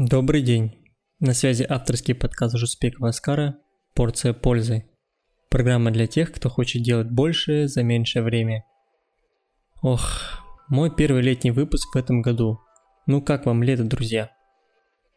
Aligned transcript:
Добрый 0.00 0.42
день. 0.42 0.76
На 1.18 1.34
связи 1.34 1.66
авторский 1.68 2.14
подкаст 2.14 2.56
Жуспекова 2.56 3.08
Аскара 3.08 3.58
«Порция 3.96 4.32
пользы». 4.32 4.84
Программа 5.50 5.90
для 5.90 6.06
тех, 6.06 6.30
кто 6.30 6.48
хочет 6.48 6.84
делать 6.84 7.10
больше 7.10 7.66
за 7.66 7.82
меньшее 7.82 8.22
время. 8.22 8.64
Ох, 9.82 10.40
мой 10.68 10.94
первый 10.94 11.22
летний 11.22 11.50
выпуск 11.50 11.92
в 11.92 11.98
этом 11.98 12.22
году. 12.22 12.60
Ну 13.08 13.20
как 13.20 13.44
вам 13.44 13.64
лето, 13.64 13.82
друзья? 13.82 14.30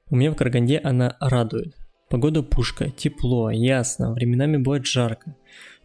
У 0.09 0.15
меня 0.15 0.31
в 0.31 0.35
Караганде 0.35 0.81
она 0.83 1.15
радует. 1.19 1.75
Погода 2.09 2.41
пушка, 2.41 2.89
тепло, 2.89 3.51
ясно, 3.51 4.13
временами 4.13 4.57
бывает 4.57 4.87
жарко, 4.87 5.35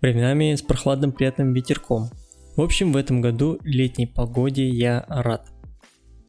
временами 0.01 0.55
с 0.55 0.63
прохладным 0.63 1.13
приятным 1.13 1.53
ветерком. 1.53 2.09
В 2.57 2.63
общем, 2.63 2.93
в 2.93 2.97
этом 2.97 3.21
году 3.21 3.59
летней 3.63 4.07
погоде 4.07 4.67
я 4.67 5.05
рад. 5.07 5.47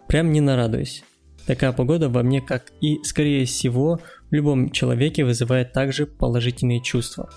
Прям 0.10 0.34
не 0.34 0.42
нарадуюсь. 0.42 1.06
Такая 1.48 1.72
погода 1.72 2.10
во 2.10 2.24
мне, 2.24 2.42
как 2.42 2.74
и, 2.82 3.02
скорее 3.04 3.46
всего, 3.46 4.02
в 4.30 4.34
любом 4.34 4.70
человеке 4.70 5.24
вызывает 5.24 5.72
также 5.72 6.06
положительные 6.06 6.84
чувства. 6.84 7.30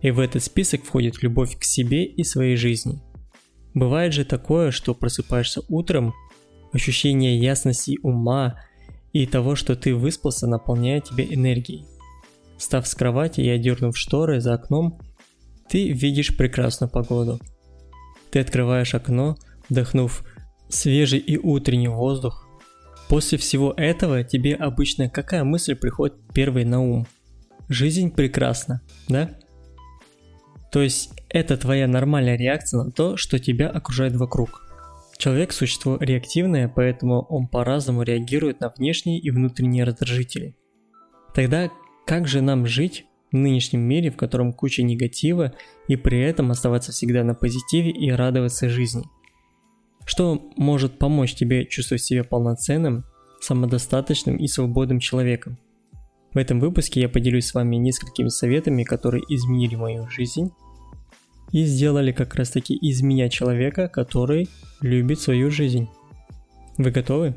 И 0.00 0.12
в 0.12 0.20
этот 0.20 0.44
список 0.44 0.84
входит 0.84 1.24
любовь 1.24 1.58
к 1.58 1.64
себе 1.64 2.04
и 2.04 2.22
своей 2.22 2.54
жизни. 2.54 3.02
Бывает 3.74 4.12
же 4.12 4.24
такое, 4.24 4.70
что 4.70 4.94
просыпаешься 4.94 5.62
утром, 5.68 6.14
ощущение 6.72 7.36
ясности 7.36 7.98
ума 8.04 8.60
и 9.12 9.26
того, 9.26 9.56
что 9.56 9.74
ты 9.74 9.94
выспался, 9.94 10.46
наполняет 10.46 11.04
тебя 11.08 11.24
энергией. 11.24 11.84
Став 12.58 12.86
с 12.86 12.94
кровати 12.94 13.40
и 13.40 13.48
одернув 13.48 13.98
шторы 13.98 14.40
за 14.40 14.54
окном, 14.54 15.00
ты 15.68 15.88
видишь 15.88 16.36
прекрасную 16.36 16.90
погоду. 16.90 17.40
Ты 18.30 18.38
открываешь 18.38 18.94
окно, 18.94 19.36
вдохнув 19.68 20.24
свежий 20.68 21.18
и 21.18 21.36
утренний 21.38 21.88
воздух, 21.88 22.41
После 23.12 23.36
всего 23.36 23.74
этого 23.76 24.24
тебе 24.24 24.54
обычно 24.54 25.10
какая 25.10 25.44
мысль 25.44 25.74
приходит 25.74 26.16
первой 26.32 26.64
на 26.64 26.80
ум? 26.80 27.06
Жизнь 27.68 28.10
прекрасна, 28.10 28.80
да? 29.06 29.36
То 30.72 30.80
есть 30.80 31.12
это 31.28 31.58
твоя 31.58 31.86
нормальная 31.86 32.38
реакция 32.38 32.84
на 32.84 32.90
то, 32.90 33.18
что 33.18 33.38
тебя 33.38 33.68
окружает 33.68 34.16
вокруг. 34.16 34.66
Человек– 35.18 35.52
существо 35.52 35.98
реактивное, 36.00 36.72
поэтому 36.74 37.26
он 37.28 37.48
по-разному 37.48 38.00
реагирует 38.00 38.60
на 38.60 38.70
внешние 38.70 39.18
и 39.18 39.30
внутренние 39.30 39.84
раздражители. 39.84 40.56
Тогда 41.34 41.70
как 42.06 42.26
же 42.26 42.40
нам 42.40 42.64
жить 42.64 43.04
в 43.30 43.36
нынешнем 43.36 43.82
мире, 43.82 44.10
в 44.10 44.16
котором 44.16 44.54
куча 44.54 44.82
негатива, 44.82 45.52
и 45.86 45.96
при 45.96 46.18
этом 46.18 46.50
оставаться 46.50 46.92
всегда 46.92 47.24
на 47.24 47.34
позитиве 47.34 47.90
и 47.90 48.10
радоваться 48.10 48.70
жизни– 48.70 49.04
что 50.04 50.50
может 50.56 50.98
помочь 50.98 51.34
тебе 51.34 51.66
чувствовать 51.66 52.02
себя 52.02 52.24
полноценным, 52.24 53.04
самодостаточным 53.42 54.36
и 54.36 54.46
свободным 54.46 55.00
человеком. 55.00 55.58
В 56.32 56.38
этом 56.38 56.60
выпуске 56.60 57.00
я 57.00 57.08
поделюсь 57.08 57.46
с 57.46 57.54
вами 57.54 57.76
несколькими 57.76 58.28
советами, 58.28 58.84
которые 58.84 59.22
изменили 59.28 59.74
мою 59.74 60.08
жизнь 60.08 60.50
и 61.50 61.64
сделали 61.64 62.12
как 62.12 62.34
раз 62.34 62.50
таки 62.50 62.74
из 62.74 63.02
меня 63.02 63.28
человека, 63.28 63.88
который 63.88 64.48
любит 64.80 65.20
свою 65.20 65.50
жизнь. 65.50 65.88
Вы 66.78 66.90
готовы? 66.90 67.36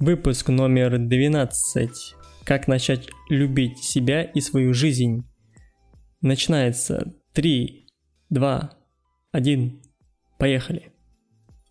Выпуск 0.00 0.48
номер 0.48 0.98
12. 0.98 1.90
Как 2.44 2.66
начать 2.66 3.08
любить 3.28 3.78
себя 3.78 4.22
и 4.22 4.40
свою 4.40 4.74
жизнь. 4.74 5.24
Начинается 6.20 7.14
3, 7.34 7.86
2, 8.30 8.70
1. 9.30 9.82
Поехали. 10.38 10.92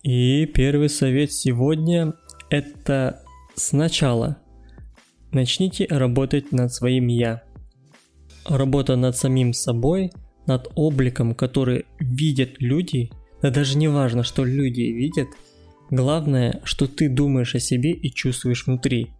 И 0.03 0.45
первый 0.45 0.87
совет 0.87 1.33
сегодня– 1.33 2.13
это 2.49 3.23
сначала 3.57 4.37
начните 5.31 5.85
работать 5.89 6.51
над 6.51 6.73
своим 6.73 7.07
«я». 7.07 7.43
Работа 8.45 8.95
над 8.95 9.17
самим 9.17 9.51
собой, 9.51 10.11
над 10.45 10.71
обликом, 10.75 11.35
который 11.35 11.85
видят 11.99 12.51
люди, 12.59 13.11
да 13.41 13.49
даже 13.51 13.77
не 13.77 13.89
важно, 13.89 14.23
что 14.23 14.45
люди 14.45 14.81
видят, 14.81 15.27
главное, 15.89 16.61
что 16.63 16.87
ты 16.87 17.09
думаешь 17.09 17.55
о 17.55 17.59
себе 17.59 17.91
и 17.91 18.09
чувствуешь 18.09 18.65
внутри. 18.65 19.11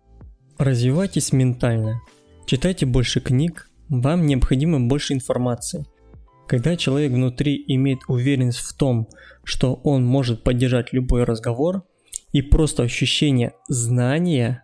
Развивайтесь 0.58 1.34
ментально, 1.34 2.02
читайте 2.46 2.86
больше 2.86 3.20
книг, 3.20 3.70
вам 3.90 4.26
необходимо 4.26 4.80
больше 4.80 5.14
информации– 5.14 5.86
когда 6.48 6.78
человек 6.78 7.12
внутри 7.12 7.62
имеет 7.68 8.00
уверенность 8.08 8.60
в 8.60 8.74
том, 8.76 9.10
что 9.44 9.76
он 9.84 10.06
может 10.06 10.44
поддержать 10.44 10.94
любой 10.94 11.26
разговор, 11.26 11.84
и 12.32 12.42
просто 12.42 12.84
ощущение 12.84 13.54
знания, 13.68 14.64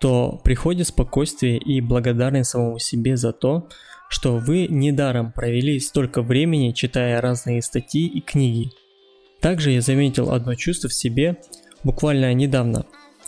то 0.00 0.40
приходит 0.44 0.88
спокойствие 0.88 1.58
и 1.58 1.80
благодарность 1.80 2.50
самому 2.50 2.78
себе 2.78 3.16
за 3.16 3.32
то, 3.32 3.68
что 4.08 4.36
вы 4.36 4.66
недаром 4.68 5.32
провели 5.32 5.78
столько 5.80 6.22
времени, 6.22 6.72
читая 6.72 7.20
разные 7.20 7.62
статьи 7.62 8.06
и 8.06 8.20
книги. 8.20 8.70
Также 9.40 9.70
я 9.70 9.80
заметил 9.80 10.30
одно 10.30 10.54
чувство 10.54 10.88
в 10.88 10.94
себе 10.94 11.38
буквально 11.82 12.32
недавно. 12.34 12.84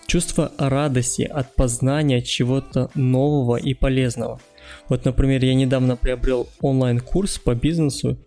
Чувство 0.06 0.52
радости 0.58 1.22
от 1.22 1.54
познания 1.54 2.20
чего-то 2.20 2.90
нового 2.94 3.56
и 3.56 3.74
полезного– 3.74 4.40
вот, 4.88 5.04
например, 5.04 5.44
я 5.44 5.54
недавно 5.54 5.96
приобрел 5.96 6.48
онлайн-курс 6.60 7.38
по 7.38 7.54
бизнесу, 7.54 8.18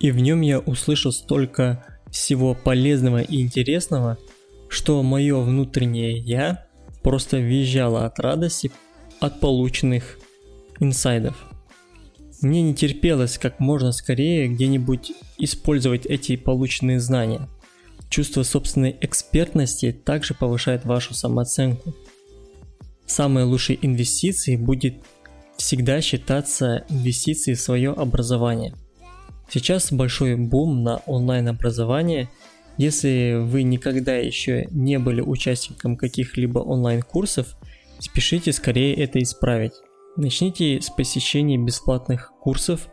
и 0.00 0.10
в 0.10 0.18
нем 0.18 0.40
я 0.40 0.58
услышал 0.58 1.12
столько 1.12 1.84
всего 2.10 2.54
полезного 2.54 3.22
и 3.22 3.40
интересного, 3.40 4.18
что 4.68 5.02
мое 5.02 5.40
внутреннее 5.40 6.18
я 6.18 6.66
просто 7.02 7.38
визжало 7.38 8.04
от 8.04 8.18
радости 8.18 8.70
от 9.20 9.40
полученных 9.40 10.18
инсайдов. 10.80 11.36
Мне 12.42 12.62
не 12.62 12.74
терпелось 12.74 13.38
как 13.38 13.60
можно 13.60 13.92
скорее 13.92 14.48
где-нибудь 14.48 15.12
использовать 15.38 16.04
эти 16.04 16.36
полученные 16.36 17.00
знания. 17.00 17.48
Чувство 18.10 18.42
собственной 18.42 18.96
экспертности 19.00 19.92
также 19.92 20.34
повышает 20.34 20.84
вашу 20.84 21.14
самооценку. 21.14 21.94
Самой 23.06 23.44
лучшей 23.44 23.78
инвестицией 23.80 24.58
будет 24.58 24.96
всегда 25.56 26.00
считаться 26.00 26.84
инвестицией 26.88 27.56
в 27.56 27.60
свое 27.60 27.92
образование. 27.92 28.74
Сейчас 29.48 29.92
большой 29.92 30.36
бум 30.36 30.82
на 30.82 30.98
онлайн-образование. 31.06 32.28
Если 32.78 33.38
вы 33.40 33.62
никогда 33.62 34.16
еще 34.16 34.66
не 34.70 34.98
были 34.98 35.20
участником 35.20 35.96
каких-либо 35.96 36.58
онлайн-курсов, 36.58 37.56
спешите 37.98 38.52
скорее 38.52 38.94
это 38.94 39.22
исправить. 39.22 39.72
Начните 40.16 40.80
с 40.80 40.90
посещения 40.90 41.58
бесплатных 41.58 42.32
курсов, 42.40 42.88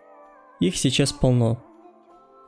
их 0.60 0.76
сейчас 0.78 1.12
полно. 1.12 1.64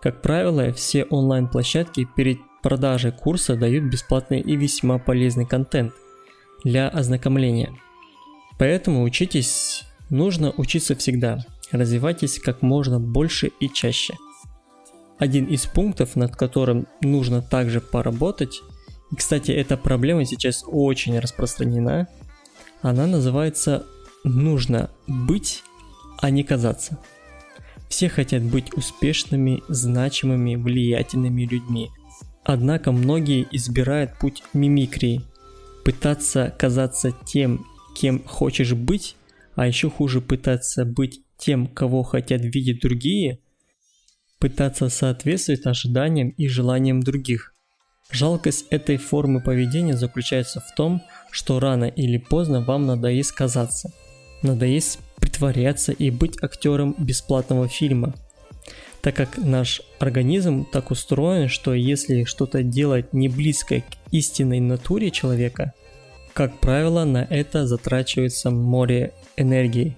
Как 0.02 0.22
правило, 0.22 0.72
все 0.74 1.04
онлайн-площадки 1.06 2.08
перед 2.16 2.38
продажей 2.62 3.12
курса 3.12 3.56
дают 3.56 3.86
бесплатный 3.86 4.40
и 4.40 4.56
весьма 4.56 4.98
полезный 4.98 5.46
контент 5.46 5.94
для 6.64 6.90
ознакомления. 6.90 7.72
Поэтому 8.58 9.04
учитесь 9.04 9.86
Нужно 10.10 10.54
учиться 10.58 10.96
всегда, 10.96 11.40
развивайтесь 11.72 12.40
как 12.40 12.62
можно 12.62 13.00
больше 13.00 13.52
и 13.60 13.70
чаще. 13.70 14.14
Один 15.18 15.46
из 15.46 15.66
пунктов, 15.66 16.16
над 16.16 16.36
которым 16.36 16.88
нужно 17.02 17.42
также 17.42 17.80
поработать, 17.80 18.62
и, 19.12 19.16
кстати, 19.16 19.52
эта 19.52 19.78
проблема 19.78 20.26
сейчас 20.26 20.64
очень 20.68 21.20
распространена, 21.20 22.08
она 22.82 23.08
называется 23.08 23.86
«нужно 24.24 24.90
быть, 25.08 25.64
а 26.18 26.30
не 26.30 26.44
казаться». 26.44 27.00
Все 27.88 28.10
хотят 28.10 28.44
быть 28.44 28.74
успешными, 28.74 29.64
значимыми, 29.70 30.56
влиятельными 30.56 31.44
людьми. 31.44 31.90
Однако 32.44 32.92
многие 32.92 33.48
избирают 33.52 34.18
путь 34.20 34.44
мимикрии. 34.54 35.22
Пытаться 35.84 36.54
казаться 36.58 37.14
тем, 37.26 37.66
кем 37.96 38.24
хочешь 38.24 38.74
быть, 38.74 39.16
а 39.56 39.68
еще 39.68 39.90
хуже 39.90 40.20
пытаться 40.20 40.84
быть 40.84 41.22
тем, 41.38 41.68
кого 41.68 42.04
хотят 42.04 42.42
видеть 42.44 42.82
другие, 42.82 43.40
пытаться 44.40 44.90
соответствовать 44.90 45.66
ожиданиям 45.66 46.30
и 46.30 46.48
желаниям 46.48 47.02
других. 47.02 47.54
Жалкость 48.12 48.66
этой 48.70 48.98
формы 48.98 49.42
поведения 49.42 49.96
заключается 49.96 50.60
в 50.60 50.76
том, 50.76 51.02
что 51.32 51.60
рано 51.60 51.86
или 51.86 52.18
поздно 52.18 52.62
вам 52.62 52.86
надоест 52.86 53.32
казаться, 53.32 53.92
надоест 54.42 55.00
притворяться 55.20 55.92
и 55.92 56.12
быть 56.12 56.42
актером 56.44 56.96
бесплатного 56.98 57.68
фильма, 57.68 58.14
так 59.02 59.16
как 59.16 59.38
наш 59.38 59.82
организм 60.00 60.66
так 60.66 60.92
устроен, 60.92 61.50
что 61.50 61.74
если 61.74 62.24
что-то 62.24 62.64
делать 62.64 63.14
не 63.14 63.28
близко 63.28 63.82
к 63.82 63.86
истинной 64.12 64.60
натуре 64.60 65.12
человека– 65.12 65.74
как 66.36 66.60
правило, 66.60 67.06
на 67.06 67.26
это 67.30 67.66
затрачивается 67.66 68.52
море 68.52 69.14
энергии. 69.38 69.96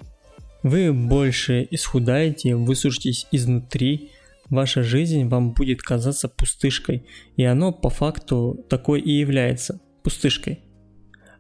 Вы 0.62 0.94
больше 0.94 1.68
исхудаете, 1.72 2.56
высушитесь 2.56 3.26
изнутри, 3.32 4.12
ваша 4.50 4.84
жизнь 4.84 5.28
вам 5.28 5.54
будет 5.54 5.82
казаться 5.82 6.30
пустышкой, 6.30 7.06
и 7.36 7.44
оно 7.44 7.72
по 7.72 7.90
факту 7.90 8.66
такой 8.70 9.02
и 9.02 9.12
является– 9.12 9.82
пустышкой. 10.04 10.62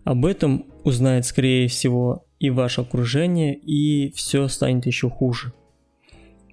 об 0.03 0.25
этом 0.25 0.65
узнает, 0.83 1.25
скорее 1.25 1.69
всего, 1.69 2.25
и 2.37 2.49
ваше 2.49 2.81
окружение, 2.81 3.55
и 3.55 4.11
все 4.11 4.47
станет 4.49 4.85
еще 4.85 5.09
хуже. 5.09 5.53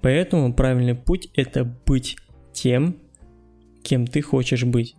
Поэтому 0.01 0.55
правильный 0.55 0.95
путь– 0.95 1.29
это 1.35 1.65
быть 1.65 2.17
тем, 2.53 2.99
кем 3.83 4.06
ты 4.06 4.23
хочешь 4.23 4.65
быть. 4.65 4.97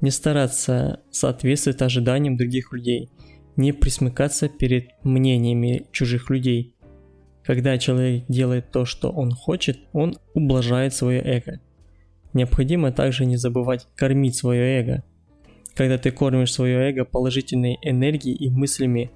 Не 0.00 0.10
стараться 0.10 1.02
соответствовать 1.12 1.82
ожиданиям 1.82 2.36
других 2.36 2.72
людей, 2.72 3.10
не 3.56 3.72
присмыкаться 3.72 4.48
перед 4.48 4.88
мнениями 5.04 5.86
чужих 5.92 6.30
людей. 6.30 6.74
Когда 7.46 7.78
человек 7.78 8.24
делает 8.28 8.72
то, 8.72 8.84
что 8.84 9.10
он 9.10 9.30
хочет, 9.30 9.78
он 9.92 10.18
ублажает 10.34 10.94
свое 10.94 11.22
эго. 11.22 11.60
Необходимо 12.32 12.90
также 12.90 13.24
не 13.24 13.36
забывать 13.36 13.86
кормить 13.94 14.34
свое 14.34 14.80
эго. 14.80 15.04
Когда 15.74 15.96
ты 15.96 16.10
кормишь 16.10 16.52
свое 16.52 16.90
эго 16.90 17.04
положительной 17.04 17.78
энергией 17.82 18.34
и 18.34 18.50
мыслями, 18.50 19.12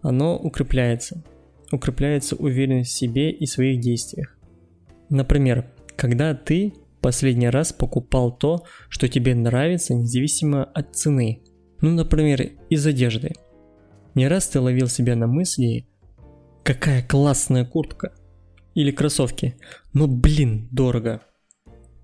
оно 0.00 0.38
укрепляется. 0.38 1.24
Укрепляется 1.72 2.36
уверенность 2.36 2.92
в 2.92 2.96
себе 2.96 3.32
и 3.32 3.46
своих 3.46 3.80
действиях. 3.80 4.38
Например, 5.10 5.66
когда 5.96 6.34
ты 6.34 6.74
последний 7.00 7.48
раз 7.48 7.72
покупал 7.72 8.30
то, 8.30 8.64
что 8.88 9.08
тебе 9.08 9.34
нравится, 9.34 9.92
независимо 9.92 10.64
от 10.64 10.94
цены. 10.94 11.42
Ну, 11.80 11.90
например, 11.90 12.52
из 12.70 12.86
одежды. 12.86 13.32
Не 14.14 14.28
раз 14.28 14.46
ты 14.46 14.60
ловил 14.60 14.86
себя 14.86 15.16
на 15.16 15.26
мысли, 15.26 15.86
какая 16.62 17.02
классная 17.02 17.64
куртка 17.64 18.12
или 18.74 18.90
кроссовки, 18.90 19.56
но 19.92 20.06
блин, 20.06 20.68
дорого. 20.70 21.22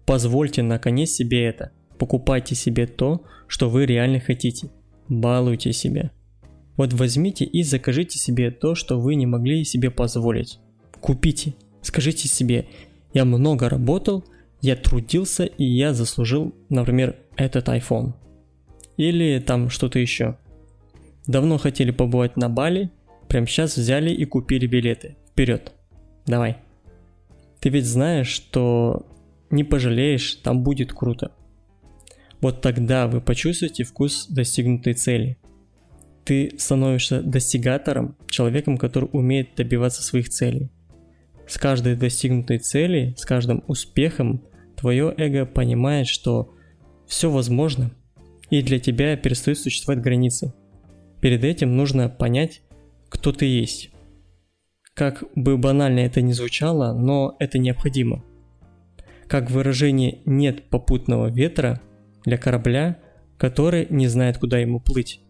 Позвольте 0.06 0.62
наконец 0.62 1.10
себе 1.10 1.44
это. 1.44 1.72
Покупайте 1.98 2.54
себе 2.54 2.86
то, 2.86 3.24
что 3.46 3.68
вы 3.68 3.86
реально 3.86 4.20
хотите. 4.20 4.70
Балуйте 5.08 5.72
себя. 5.72 6.10
Вот 6.76 6.92
возьмите 6.92 7.44
и 7.44 7.62
закажите 7.62 8.18
себе 8.18 8.50
то, 8.50 8.74
что 8.74 9.00
вы 9.00 9.16
не 9.16 9.26
могли 9.26 9.64
себе 9.64 9.90
позволить. 9.90 10.60
Купите. 11.00 11.54
Скажите 11.82 12.28
себе, 12.28 12.68
я 13.12 13.24
много 13.24 13.68
работал, 13.68 14.24
я 14.60 14.76
трудился 14.76 15.44
и 15.44 15.64
я 15.64 15.94
заслужил, 15.94 16.54
например, 16.68 17.16
этот 17.36 17.68
iPhone. 17.68 18.14
Или 18.96 19.38
там 19.40 19.70
что-то 19.70 19.98
еще. 19.98 20.36
Давно 21.26 21.58
хотели 21.58 21.90
побывать 21.90 22.36
на 22.36 22.48
Бали, 22.48 22.90
прям 23.28 23.46
сейчас 23.46 23.76
взяли 23.76 24.10
и 24.10 24.24
купили 24.24 24.66
билеты. 24.66 25.16
Вперед. 25.30 25.72
Давай. 26.26 26.58
Ты 27.60 27.70
ведь 27.70 27.86
знаешь, 27.86 28.28
что 28.28 29.06
не 29.50 29.64
пожалеешь, 29.64 30.34
там 30.36 30.62
будет 30.62 30.92
круто. 30.92 31.32
Вот 32.40 32.60
тогда 32.60 33.08
вы 33.08 33.20
почувствуете 33.20 33.84
вкус 33.84 34.26
достигнутой 34.28 34.94
цели. 34.94 35.38
Ты 36.24 36.52
становишься 36.58 37.22
достигатором, 37.22 38.16
человеком, 38.28 38.76
который 38.76 39.08
умеет 39.12 39.54
добиваться 39.56 40.02
своих 40.02 40.28
целей. 40.28 40.70
С 41.48 41.56
каждой 41.58 41.96
достигнутой 41.96 42.58
цели, 42.58 43.14
с 43.16 43.24
каждым 43.24 43.64
успехом, 43.66 44.44
твое 44.76 45.12
эго 45.16 45.46
понимает, 45.46 46.06
что 46.06 46.54
все 47.06 47.30
возможно, 47.30 47.90
и 48.50 48.62
для 48.62 48.78
тебя 48.78 49.16
перестают 49.16 49.58
существовать 49.58 50.02
границы. 50.02 50.52
Перед 51.20 51.42
этим 51.42 51.76
нужно 51.76 52.08
понять, 52.08 52.60
кто 53.08 53.32
ты 53.32 53.46
есть. 53.46 53.90
Как 54.94 55.24
бы 55.34 55.56
банально 55.56 56.00
это 56.00 56.22
ни 56.22 56.32
звучало, 56.32 56.92
но 56.92 57.36
это 57.38 57.58
необходимо 57.58 58.24
как 59.28 59.50
выражение 59.50 60.20
«нет 60.24 60.70
попутного 60.70 61.28
ветра» 61.28 61.80
для 62.24 62.38
корабля, 62.38 62.98
который 63.36 63.86
не 63.90 64.08
знает, 64.08 64.38
куда 64.38 64.58
ему 64.58 64.80
плыть. 64.80 65.20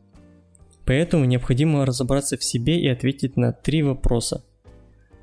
Поэтому 0.86 1.26
необходимо 1.26 1.84
разобраться 1.84 2.38
в 2.38 2.44
себе 2.44 2.80
и 2.80 2.88
ответить 2.88 3.36
на 3.36 3.52
три 3.52 3.82
вопроса. 3.82 4.44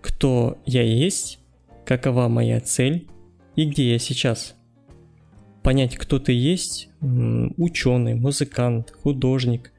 Кто 0.01 0.61
я 0.65 0.83
есть, 0.83 1.39
какова 1.85 2.27
моя 2.27 2.59
цель 2.59 3.07
и 3.55 3.65
где 3.65 3.93
я 3.93 3.97
сейчас. 3.97 4.55
Понять, 5.63 5.95
кто 5.95 6.19
ты 6.19 6.33
есть, 6.33 6.89
ученый, 7.01 8.13
музыкант, 8.13 8.91
художник, 8.91 9.71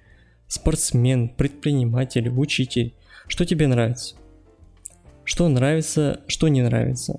спортсмен, 0.48 1.28
предприниматель, 1.28 2.28
учитель, 2.28 2.94
что 3.26 3.44
тебе 3.44 3.66
нравится. 3.66 4.16
Что 5.24 5.48
нравится, 5.48 6.20
что 6.28 6.48
не 6.48 6.62
нравится 6.62 7.18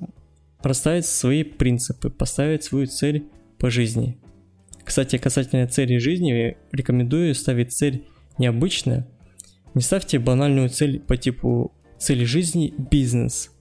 расставить 0.62 1.06
свои 1.06 1.44
принципы, 1.44 2.10
поставить 2.10 2.64
свою 2.64 2.88
цель 2.88 3.26
по 3.58 3.70
жизни. 3.70 4.18
Кстати, 4.84 5.18
касательно 5.18 5.68
цели 5.68 5.98
жизни, 5.98 6.58
рекомендую 6.72 7.36
ставить 7.36 7.74
цель 7.74 8.06
необычная. 8.38 9.08
Не 9.74 9.82
ставьте 9.82 10.20
банальную 10.20 10.70
цель 10.70 11.00
по 11.00 11.18
типу 11.18 11.74
цели 12.00 12.24
жизни 12.24 12.74
бизнес, 12.78 13.52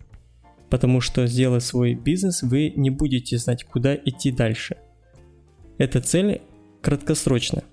потому 0.70 1.00
что 1.00 1.26
сделав 1.26 1.62
свой 1.62 1.94
бизнес, 1.94 2.42
вы 2.42 2.72
не 2.76 2.90
будете 2.90 3.38
знать, 3.38 3.64
куда 3.64 3.94
идти 3.94 4.30
дальше. 4.30 4.76
Эта 5.78 6.00
цель 6.00 6.42
краткосрочная. 6.80 7.64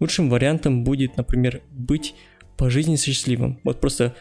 Лучшим 0.00 0.30
вариантом 0.30 0.84
будет, 0.84 1.16
например, 1.16 1.62
быть 1.70 2.14
по 2.56 2.70
жизни 2.70 2.96
счастливым. 2.96 3.60
Вот 3.64 3.80
просто 3.80 4.14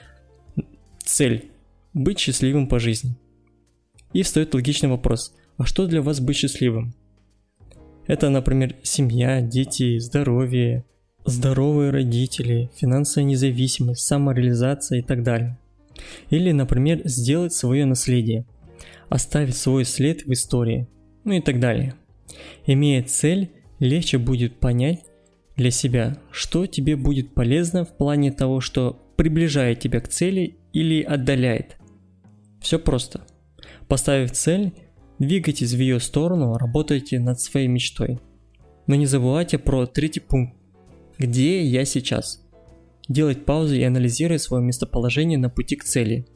цель– 1.03 1.51
быть 1.93 2.19
счастливым 2.19 2.67
по 2.67 2.79
жизни– 2.79 3.15
и 4.13 4.23
встает 4.23 4.53
логичный 4.53 4.89
вопрос, 4.89 5.33
а 5.57 5.65
что 5.65 5.85
для 5.85 6.01
вас 6.01 6.19
быть 6.19 6.37
счастливым? 6.37 6.93
Это, 8.07 8.29
например, 8.29 8.75
семья, 8.83 9.41
дети, 9.41 9.99
здоровье, 9.99 10.85
здоровые 11.25 11.91
родители, 11.91 12.71
финансовая 12.75 13.27
независимость, 13.27 14.05
самореализация 14.05 14.99
и 14.99 15.01
так 15.01 15.23
далее. 15.23 15.57
Или, 16.29 16.51
например, 16.51 17.01
сделать 17.03 17.53
свое 17.53 17.85
наследие, 17.85 18.45
оставить 19.09 19.57
свой 19.57 19.83
след 19.83 20.25
в 20.25 20.31
истории, 20.31 20.87
ну 21.25 21.33
и 21.33 21.41
так 21.41 21.59
далее. 21.59 21.95
Имея 22.65 23.03
цель, 23.03 23.51
легче 23.79 24.17
будет 24.19 24.57
понять 24.57 25.03
для 25.57 25.71
себя, 25.71 26.17
что 26.31 26.65
тебе 26.67 26.95
будет 26.95 27.33
полезно 27.33 27.83
в 27.83 27.97
плане 27.97 28.31
того, 28.31 28.61
что 28.61 29.01
приближает 29.17 29.79
тебя 29.79 29.99
к 29.99 30.07
цели 30.07 30.57
или 30.71 31.01
отдаляет. 31.01 31.77
Все 32.61 32.79
просто– 32.79 33.27
Поставив 33.87 34.31
цель, 34.31 34.73
двигайтесь 35.19 35.73
в 35.73 35.79
ее 35.79 35.99
сторону, 35.99 36.57
работайте 36.57 37.19
над 37.19 37.39
своей 37.39 37.67
мечтой. 37.67 38.19
Но 38.85 38.95
не 38.95 39.05
забывайте 39.05 39.57
про 39.57 39.85
третий 39.85 40.19
пункт. 40.19 40.55
Где 41.17 41.63
я 41.63 41.85
сейчас? 41.85 42.43
Делать 43.07 43.45
паузы 43.45 43.77
и 43.77 43.83
анализировать 43.83 44.41
свое 44.41 44.63
местоположение 44.63 45.37
на 45.37 45.49
пути 45.49 45.77
к 45.77 45.83
цели. 45.83 46.27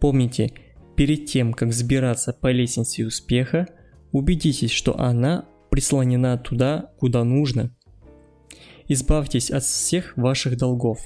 Помните, 0.00 0.52
перед 0.96 1.26
тем, 1.26 1.52
как 1.52 1.68
взбираться 1.68 2.32
по 2.32 2.50
лестнице 2.50 3.06
успеха, 3.06 3.66
убедитесь, 4.12 4.72
что 4.72 4.98
она 4.98 5.46
прислонена 5.70 6.38
туда, 6.38 6.90
куда 6.98 7.24
нужно. 7.24 7.75
Избавьтесь 8.88 9.50
от 9.50 9.62
всех 9.64 10.16
ваших 10.16 10.56
долгов. 10.56 11.00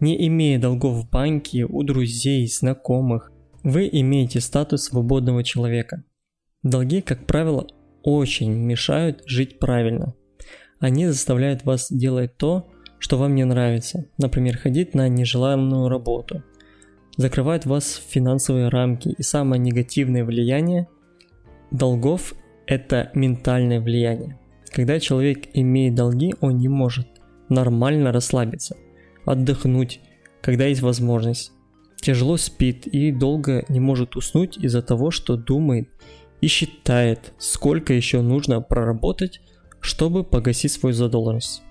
Не 0.00 0.26
имея 0.26 0.58
долгов 0.58 0.96
в 0.96 1.10
банке, 1.10 1.64
у 1.64 1.82
друзей, 1.82 2.46
знакомых, 2.48 3.32
вы 3.62 3.88
имеете 3.90 4.40
статус 4.40 4.84
свободного 4.84 5.42
человека. 5.42 6.04
Долги, 6.62 7.00
как 7.00 7.26
правило, 7.26 7.66
очень 8.02 8.52
мешают 8.52 9.22
жить 9.26 9.58
правильно. 9.58 10.14
Они 10.78 11.06
заставляют 11.06 11.64
вас 11.64 11.90
делать 11.90 12.36
то, 12.36 12.68
что 12.98 13.18
вам 13.18 13.34
не 13.34 13.44
нравится, 13.44 14.06
например, 14.18 14.58
ходить 14.58 14.94
на 14.94 15.08
нежеланную 15.08 15.88
работу, 15.88 16.42
закрывают 17.16 17.66
вас 17.66 17.84
в 17.84 18.10
финансовые 18.10 18.68
рамки 18.68 19.08
и 19.08 19.22
самое 19.22 19.60
негативное 19.60 20.24
влияние 20.24 20.88
долгов– 21.70 22.34
это 22.66 23.10
ментальное 23.14 23.80
влияние. 23.80 24.38
Когда 24.76 25.00
человек 25.00 25.46
имеет 25.54 25.94
долги, 25.94 26.34
он 26.42 26.58
не 26.58 26.68
может 26.68 27.08
нормально 27.48 28.12
расслабиться, 28.12 28.76
отдохнуть, 29.24 30.00
когда 30.42 30.66
есть 30.66 30.82
возможность 30.82 31.52
тяжело 31.96 32.36
спит 32.36 32.86
и 32.86 33.10
долго 33.10 33.64
не 33.70 33.80
может 33.80 34.16
уснуть 34.16 34.58
из-за 34.58 34.82
того, 34.82 35.10
что 35.10 35.38
думает 35.38 35.88
и 36.42 36.46
считает, 36.46 37.32
сколько 37.38 37.94
еще 37.94 38.20
нужно 38.20 38.60
проработать, 38.60 39.40
чтобы 39.80 40.24
погасить 40.24 40.72
свою 40.72 40.92
задолженность. 40.92 41.62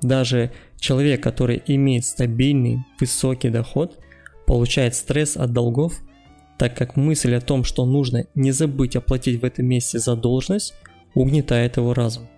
Даже 0.00 0.52
человек, 0.80 1.22
который 1.22 1.62
имеет 1.66 2.06
стабильный 2.06 2.78
высокий 2.98 3.50
доход, 3.50 3.98
получает 4.46 4.94
стресс 4.94 5.36
от 5.36 5.52
долгов, 5.52 6.00
так 6.58 6.78
как 6.78 6.96
мысль 6.96 7.34
о 7.34 7.42
том, 7.42 7.62
что 7.62 7.84
нужно 7.84 8.24
не 8.34 8.52
забыть 8.52 8.96
оплатить 8.96 9.38
в 9.38 9.44
этом 9.44 9.66
месте 9.66 9.98
задолженность, 9.98 10.72
угнетает 11.14 11.76
его 11.76 11.94
разум. 11.94 12.28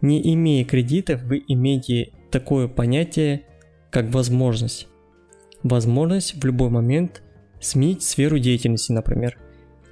Не 0.00 0.34
имея 0.34 0.64
кредитов, 0.64 1.22
вы 1.24 1.42
имеете 1.46 2.12
такое 2.30 2.68
понятие, 2.68 3.42
как 3.90 4.12
возможность 4.14 4.86
возможность 5.62 6.34
в 6.34 6.44
любой 6.44 6.70
момент 6.70 7.22
сменить 7.60 8.02
сферу 8.02 8.38
деятельности, 8.38 8.92
например, 8.92 9.38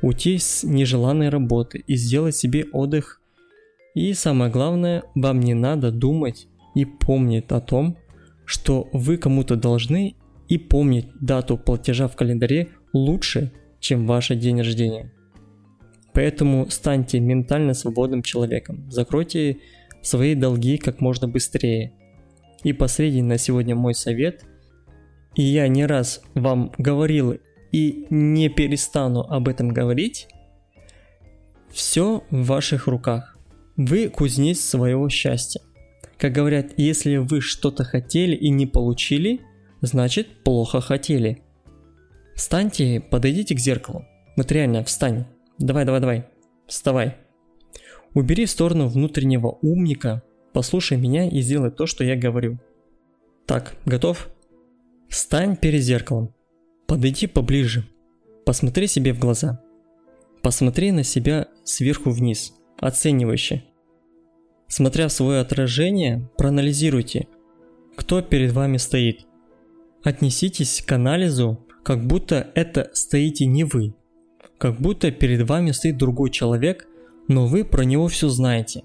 уйти 0.03 0.39
с 0.39 0.65
нежеланной 0.65 1.29
работы 1.29 1.83
и 1.87 1.97
сделать 1.97 2.37
себе 2.37 2.65
отдых. 2.73 3.21
И 3.95 4.15
самое 4.15 4.51
главное, 4.51 5.05
вам 5.15 5.41
не 5.41 5.55
надо 5.55 5.91
думать 5.91 6.47
и 6.75 6.85
помнить 6.85 7.51
о 7.51 7.61
том, 7.61 7.97
что 8.45 8.89
вы 8.93 9.17
кому-то 9.17 9.57
должны 9.57 10.15
и 10.49 10.57
помнить 10.57 11.09
дату 11.21 11.59
платежа 11.59 12.09
в 12.09 12.17
календаре 12.17 12.69
лучше, 12.93 13.53
чем 13.81 14.07
ваше 14.07 14.37
день 14.37 14.59
рождения. 14.59 15.13
Поэтому 16.19 16.69
станьте 16.69 17.21
ментально 17.21 17.75
свободным 17.75 18.25
человеком, 18.25 18.91
закройте 18.91 19.59
свои 20.03 20.35
долги 20.35 20.77
как 20.77 21.01
можно 21.01 21.29
быстрее. 21.29 21.93
И 22.65 22.73
последний 22.73 23.23
на 23.23 23.39
сегодня 23.39 23.77
мой 23.77 23.95
совет, 23.95 24.45
и 25.37 25.43
я 25.43 25.69
не 25.69 25.87
раз 25.87 26.21
вам 26.35 26.73
говорил 26.77 27.39
и 27.71 28.05
не 28.11 28.49
перестану 28.49 29.21
об 29.21 29.47
этом 29.47 29.69
говорить, 29.69 30.27
все 31.71 32.25
в 32.31 32.47
ваших 32.47 32.89
руках. 32.89 33.39
Вы 33.77 34.09
кузнец 34.09 34.59
своего 34.59 35.09
счастья. 35.09 35.61
Как 36.17 36.33
говорят, 36.33 36.73
если 36.77 37.19
вы 37.19 37.41
что-то 37.41 37.85
хотели 37.85 38.35
и 38.35 38.51
не 38.51 38.67
получили, 38.67 39.43
значит 39.83 40.43
плохо 40.43 40.81
хотели. 40.81 41.45
Встаньте, 42.35 42.99
подойдите 42.99 43.55
к 43.55 43.61
зеркалу. 43.61 44.05
Вот 44.35 44.51
реально, 44.51 44.83
встань. 44.83 45.27
Давай, 45.59 45.85
давай, 45.85 46.01
давай. 46.01 46.25
Вставай. 46.67 47.17
Убери 48.15 48.47
в 48.47 48.51
сторону 48.51 48.89
внутреннего 48.89 49.59
умника, 49.63 50.23
послушай 50.53 50.99
меня 50.99 51.29
и 51.29 51.41
сделай 51.41 51.71
то, 51.71 51.87
что 51.87 52.05
я 52.05 52.17
говорю. 52.17 52.59
Так, 53.47 53.75
готов? 53.85 54.29
Встань 55.09 55.57
перед 55.57 55.83
зеркалом. 55.83 56.35
Подойди 56.87 57.27
поближе. 57.27 57.87
Посмотри 58.45 58.87
себе 58.87 59.13
в 59.13 59.19
глаза. 59.19 59.61
Посмотри 60.43 60.93
на 60.93 61.03
себя 61.03 61.49
сверху 61.65 62.11
вниз, 62.11 62.55
оценивающе. 62.79 63.65
Смотря 64.69 65.09
в 65.09 65.13
свое 65.13 65.41
отражение, 65.41 66.31
проанализируйте, 66.37 67.27
кто 67.97 68.23
перед 68.23 68.53
вами 68.53 68.77
стоит. 68.77 69.27
Отнеситесь 70.05 70.83
к 70.87 70.93
анализу, 70.93 71.67
как 71.83 72.07
будто 72.07 72.51
это 72.55 72.91
стоите 72.93 73.47
не 73.47 73.65
вы. 73.65 73.95
Как 74.59 74.81
будто 74.81 75.11
перед 75.13 75.49
вами 75.49 75.71
стоит 75.71 75.97
другой 75.97 76.31
человек, 76.31 76.89
но 77.29 77.47
вы 77.47 77.65
про 77.65 77.83
него 77.83 78.09
все 78.09 78.29
знаете. 78.29 78.83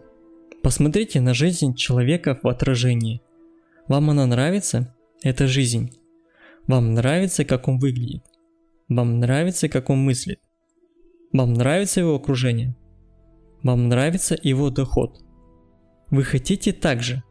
Посмотрите 0.61 1.19
на 1.19 1.33
жизнь 1.33 1.73
человека 1.75 2.39
в 2.41 2.47
отражении. 2.47 3.21
Вам 3.87 4.11
она 4.11 4.25
нравится? 4.25 4.95
Это 5.23 5.47
жизнь. 5.47 5.91
Вам 6.67 6.93
нравится, 6.93 7.43
как 7.43 7.67
он 7.67 7.79
выглядит? 7.79 8.23
Вам 8.87 9.19
нравится, 9.19 9.67
как 9.67 9.89
он 9.89 9.99
мыслит? 9.99 10.39
Вам 11.33 11.53
нравится 11.53 12.01
его 12.01 12.15
окружение? 12.15 12.75
Вам 13.63 13.89
нравится 13.89 14.37
его 14.41 14.69
доход? 14.69 15.19
Вы 16.11 16.23
хотите 16.23 16.71
так 16.71 17.01
же? 17.01 17.23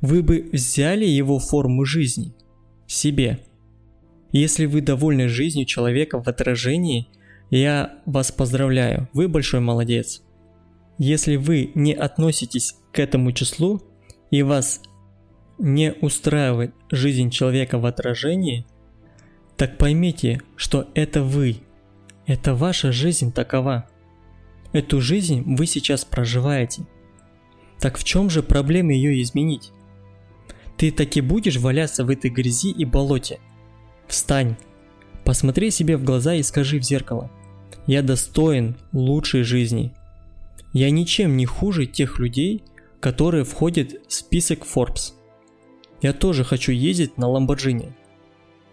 Вы 0.00 0.22
бы 0.22 0.48
взяли 0.52 1.04
его 1.04 1.38
форму 1.38 1.84
жизни 1.84 2.34
себе. 2.86 3.40
Если 4.32 4.66
вы 4.66 4.80
довольны 4.80 5.28
жизнью 5.28 5.66
человека 5.66 6.20
в 6.20 6.28
отражении, 6.28 7.08
я 7.50 7.98
вас 8.06 8.30
поздравляю, 8.30 9.08
вы 9.12 9.28
большой 9.28 9.60
молодец. 9.60 10.22
Если 10.98 11.36
вы 11.36 11.72
не 11.74 11.94
относитесь 11.94 12.76
к 12.92 12.98
этому 12.98 13.32
числу 13.32 13.82
и 14.30 14.42
вас 14.42 14.80
не 15.58 15.92
устраивает 15.92 16.74
жизнь 16.90 17.30
человека 17.30 17.78
в 17.78 17.86
отражении, 17.86 18.66
так 19.56 19.78
поймите, 19.78 20.40
что 20.56 20.88
это 20.94 21.22
вы. 21.22 21.56
Это 22.26 22.54
ваша 22.54 22.92
жизнь 22.92 23.32
такова. 23.32 23.88
Эту 24.72 25.00
жизнь 25.00 25.42
вы 25.56 25.66
сейчас 25.66 26.04
проживаете– 26.04 26.86
так 27.80 27.96
в 27.96 28.04
чем 28.04 28.28
же 28.28 28.42
проблема 28.42 28.92
ее 28.92 29.20
изменить? 29.22 29.72
Ты 30.76 30.92
таки 30.92 31.20
будешь 31.20 31.56
валяться 31.56 32.04
в 32.04 32.10
этой 32.10 32.30
грязи 32.30 32.70
и 32.70 32.84
болоте. 32.84 33.40
Встань, 34.10 34.56
посмотри 35.24 35.70
себе 35.70 35.96
в 35.96 36.02
глаза 36.02 36.34
и 36.34 36.42
скажи 36.42 36.80
в 36.80 36.82
зеркало. 36.82 37.30
Я 37.86 38.02
достоин 38.02 38.76
лучшей 38.92 39.44
жизни. 39.44 39.92
Я 40.72 40.90
ничем 40.90 41.36
не 41.36 41.46
хуже 41.46 41.86
тех 41.86 42.18
людей, 42.18 42.64
которые 42.98 43.44
входят 43.44 43.92
в 44.08 44.12
список 44.12 44.66
Forbes. 44.66 45.12
Я 46.02 46.12
тоже 46.12 46.42
хочу 46.42 46.72
ездить 46.72 47.18
на 47.18 47.28
Ламборджини. 47.28 47.94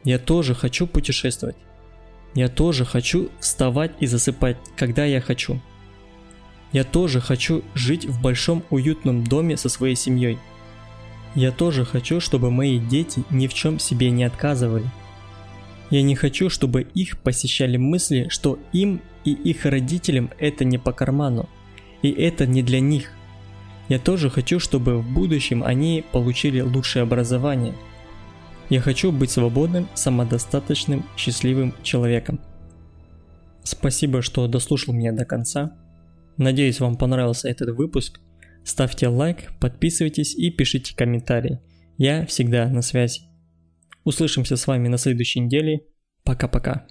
Я 0.04 0.18
тоже 0.18 0.56
хочу 0.56 0.88
путешествовать. 0.88 1.56
Я 2.34 2.50
тоже 2.50 2.84
хочу 2.84 3.30
вставать 3.40 3.92
и 4.00 4.08
засыпать, 4.08 4.58
когда 4.76 5.06
я 5.06 5.22
хочу. 5.22 5.62
Я 6.72 6.84
тоже 6.84 7.22
хочу 7.22 7.64
жить 7.76 8.06
в 8.06 8.20
большом 8.24 8.64
уютном 8.72 9.24
доме 9.24 9.56
со 9.56 9.70
своей 9.70 9.96
семьей. 9.96 10.40
Я 11.36 11.52
тоже 11.52 11.86
хочу, 11.86 12.20
чтобы 12.20 12.50
мои 12.50 12.80
дети 12.80 13.24
ни 13.30 13.46
в 13.46 13.54
чем 13.54 13.78
себе 13.78 14.10
не 14.10 14.24
отказывали. 14.24 14.90
Я 15.90 16.02
не 16.02 16.16
хочу, 16.16 16.50
чтобы 16.50 16.82
их 16.82 17.20
посещали 17.20 17.78
мысли, 17.78 18.28
что 18.30 18.60
им 18.74 19.02
и 19.24 19.32
их 19.32 19.66
родителям 19.66 20.32
это 20.38 20.66
не 20.66 20.78
по 20.78 20.92
карману, 20.92 21.50
и 22.02 22.12
это 22.12 22.46
не 22.46 22.62
для 22.62 22.80
них. 22.80 23.12
Я 23.90 24.00
тоже 24.00 24.30
хочу, 24.30 24.60
чтобы 24.60 25.00
в 25.00 25.14
будущем 25.14 25.64
они 25.64 26.04
получили 26.12 26.60
лучшее 26.60 27.04
образование. 27.04 27.74
Я 28.70 28.82
хочу 28.82 29.14
быть 29.14 29.32
свободным, 29.32 29.88
самодостаточным, 29.94 31.06
счастливым 31.16 31.74
человеком. 31.84 32.42
Спасибо, 33.64 34.22
что 34.22 34.48
дослушал 34.48 34.94
меня 34.94 35.14
до 35.14 35.24
конца. 35.24 35.78
Надеюсь, 36.36 36.82
вам 36.82 36.98
понравился 36.98 37.48
этот 37.48 37.70
выпуск. 37.76 38.20
Ставьте 38.66 39.08
лайк, 39.08 39.54
подписывайтесь 39.62 40.36
и 40.36 40.52
пишите 40.52 40.94
комментарии. 40.96 41.62
Я 41.98 42.26
всегда 42.26 42.68
на 42.68 42.82
связи. 42.82 43.27
Услышимся 44.08 44.56
с 44.56 44.68
вами 44.68 44.88
на 44.88 44.98
следующей 44.98 45.42
неделе. 45.42 45.82
Пока-пока. 46.24 46.88